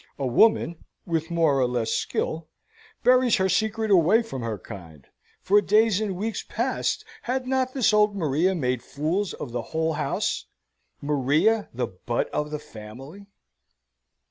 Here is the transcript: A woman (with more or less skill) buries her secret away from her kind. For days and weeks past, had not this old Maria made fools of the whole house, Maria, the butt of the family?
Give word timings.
A 0.17 0.25
woman 0.25 0.83
(with 1.05 1.29
more 1.29 1.59
or 1.59 1.67
less 1.67 1.91
skill) 1.91 2.49
buries 3.03 3.35
her 3.35 3.47
secret 3.47 3.91
away 3.91 4.23
from 4.23 4.41
her 4.41 4.57
kind. 4.57 5.05
For 5.43 5.61
days 5.61 6.01
and 6.01 6.15
weeks 6.15 6.41
past, 6.41 7.05
had 7.21 7.45
not 7.45 7.75
this 7.75 7.93
old 7.93 8.15
Maria 8.15 8.55
made 8.55 8.81
fools 8.81 9.35
of 9.35 9.51
the 9.51 9.61
whole 9.77 9.93
house, 9.93 10.47
Maria, 11.01 11.69
the 11.71 11.85
butt 11.85 12.31
of 12.31 12.49
the 12.49 12.57
family? 12.57 13.27